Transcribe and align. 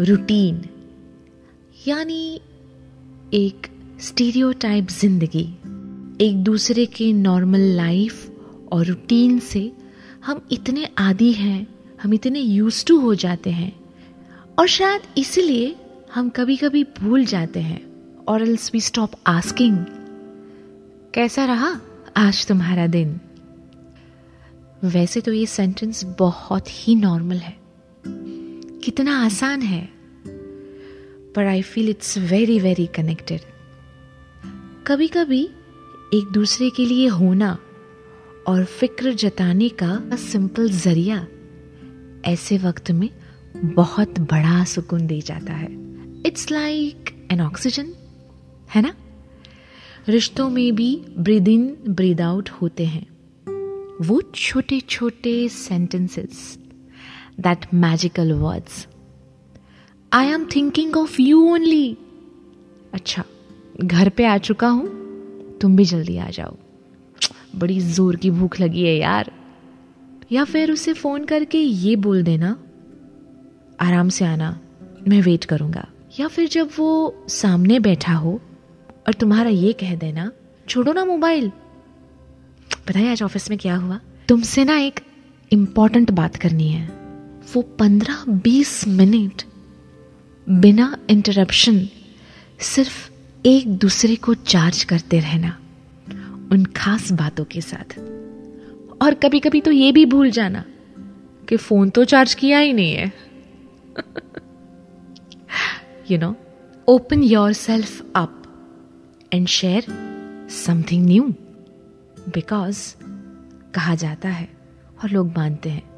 Routine 0.00 0.60
यानी 1.88 2.40
एक 3.34 3.66
stereotype 4.00 4.88
ज़िंदगी। 4.90 5.42
एक 6.20 6.42
दूसरे 6.44 6.86
के 6.86 7.12
नॉर्मल 7.12 7.60
लाइफ 7.60 8.30
और 8.72 8.86
रूटीन 8.86 9.38
से 9.38 9.72
हम 10.24 10.40
इतने 10.52 10.88
आदि 10.98 11.32
हैं, 11.32 11.66
हम 12.02 12.14
इतने 12.14 12.40
यूज़ 12.40 12.84
टू 12.86 12.98
हो 13.00 13.14
जाते 13.14 13.50
हैं, 13.50 13.72
और 14.58 14.66
शायद 14.66 15.02
इसलिए 15.18 15.76
हम 16.14 16.28
कभी 16.28 16.56
कभी 16.56 16.84
भूल 17.00 17.24
जाते 17.24 17.60
हैं 17.60 17.80
और 18.28 18.42
एल्स 18.42 18.70
वी 18.74 18.80
स्टॉप 18.80 19.10
आस्किंग 19.26 19.84
कैसा 21.14 21.44
रहा 21.44 21.80
आज 22.16 22.46
तुम्हारा 22.46 22.86
दिन? 22.86 23.18
वैसे 24.84 25.20
तो 25.20 25.32
ये 25.32 25.46
सेंटेंस 25.46 26.04
बहुत 26.18 26.68
ही 26.68 26.94
नॉर्मल 26.94 27.36
है। 27.36 27.58
कितना 28.84 29.24
आसान 29.24 29.62
है। 29.62 29.88
पर 31.34 31.46
I 31.46 31.62
feel 31.62 31.88
it's 31.88 32.18
very 32.18 32.60
very 32.60 32.86
connected 32.86 33.40
कभी 34.86 35.08
कभी 35.08 35.50
एक 36.14 36.32
दूसरे 36.32 36.70
के 36.70 36.86
लिए 36.86 37.06
होना 37.06 37.58
और 38.46 38.64
फ़िक्र 38.64 39.12
जताने 39.12 39.68
का 39.68 40.16
सिंपल 40.16 40.70
ज़रिया 40.70 41.26
ऐसे 42.24 42.58
वक्त 42.58 42.90
में 42.90 43.10
बहुत 43.56 44.20
बड़ा 44.20 44.64
सुकून 44.64 45.06
दे 45.06 45.20
जाता 45.20 45.52
है। 45.52 45.68
इट्स 46.26 46.50
लाइक 46.50 47.28
एन 47.32 47.40
ऑक्सीजन 47.40 47.94
है 48.74 48.82
ना? 48.82 48.94
रिश्तों 50.08 50.50
में 50.50 50.74
भी 50.74 51.04
ब्रीद 51.18 51.48
इन 51.48 51.76
ब्रीद 51.88 52.20
आउट 52.20 52.48
होते 52.48 52.86
हैं। 52.86 53.06
वो 54.00 54.22
छोटे 54.34 54.80
छोटे 54.80 55.48
sentences 55.48 56.59
that 57.40 57.66
magical 57.74 58.32
words 58.32 58.86
I 60.12 60.26
am 60.26 60.44
thinking 60.46 60.96
of 60.96 61.20
you 61.22 61.42
only 61.52 61.96
अच्छा 62.94 63.24
घर 63.80 64.08
पे 64.08 64.24
आ 64.24 64.38
चुका 64.38 64.68
हूँ, 64.68 64.88
तुम 65.58 65.76
भी 65.76 65.84
जल्दी 65.84 66.16
आ 66.16 66.28
जाओ। 66.30 66.56
बड़ी 67.56 67.78
ज़ोर 67.80 68.16
की 68.16 68.30
भूख 68.30 68.60
लगी 68.60 68.84
है 68.84 68.96
यार। 68.96 69.30
या 70.32 70.44
फिर 70.44 70.72
उसे 70.72 70.92
फ़ोन 70.92 71.24
करके 71.24 71.58
ये 71.58 71.94
बोल 71.96 72.22
देना, 72.22 72.56
आराम 73.80 74.08
से 74.08 74.24
आना, 74.24 74.60
मैं 75.08 75.20
वेट 75.22 75.44
करूँगा। 75.44 75.86
या 76.20 76.28
फिर 76.28 76.48
जब 76.48 76.70
वो 76.78 77.24
सामने 77.28 77.80
बैठा 77.80 78.14
हो 78.14 78.40
और 79.06 79.14
तुम्हारा 79.14 79.50
ये 79.50 79.72
कह 79.72 79.94
देना, 79.94 80.30
छोड़ो 80.68 80.92
ना 80.92 81.04
मोबाइल। 81.04 81.50
पता 82.88 82.98
है 82.98 83.10
आज 83.10 83.22
ऑफ़िस 83.22 83.50
में 83.50 83.58
क्या 83.58 83.76
हुआ? 83.76 84.00
तुमसे 84.28 84.64
ना 84.64 84.78
एक 84.78 85.00
इंपॉर्टेंट 85.50 86.10
बात 86.10 86.36
करनी 86.36 86.68
है। 86.68 86.99
वो 87.54 87.62
पंद्रह 87.78 88.24
बीस 88.28 88.86
मिनट 88.88 89.42
बिना 90.46 90.96
इंटरप्शन 91.10 91.88
सिर्फ़ 92.60 93.08
एक 93.46 93.68
दूसरे 93.78 94.16
को 94.16 94.34
चार्ज 94.34 94.82
करते 94.84 95.20
रहना, 95.20 95.56
उन 96.52 96.64
खास 96.76 97.10
बातों 97.12 97.44
के 97.44 97.60
साथ। 97.60 97.98
और 99.02 99.14
कभी 99.14 99.40
कभी 99.40 99.60
तो 99.60 99.70
ये 99.70 99.92
भी 99.92 100.04
भूल 100.06 100.30
जाना 100.30 100.64
कि 101.48 101.56
फ़ोन 101.56 101.90
तो 101.90 102.04
चार्ज 102.04 102.34
किया 102.34 102.58
ही 102.58 102.72
नहीं 102.72 102.92
है। 102.94 103.12
You 106.10 106.18
know 106.18 106.34
open 106.88 107.22
yourself 107.52 108.00
up 108.16 108.42
and 109.32 109.46
share 109.48 109.84
something 110.64 111.06
new 111.06 111.28
because 112.28 112.94
कहा 113.74 113.94
जाता 113.94 114.28
है 114.28 114.48
और 115.02 115.10
लोग 115.10 115.36
मानते 115.36 115.70
हैं। 115.70 115.89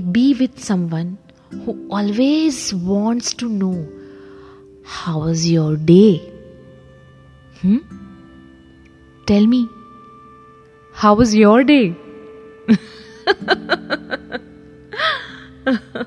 be 0.00 0.34
with 0.34 0.58
someone 0.58 1.18
who 1.50 1.86
always 1.90 2.74
wants 2.74 3.32
to 3.34 3.48
know 3.48 3.88
how 4.84 5.20
was 5.20 5.50
your 5.50 5.76
day? 5.76 6.18
Hmm? 7.60 7.78
Tell 9.26 9.46
me, 9.46 9.68
how 10.92 11.14
was 11.14 11.34
your 11.34 11.64
day? 11.64 11.96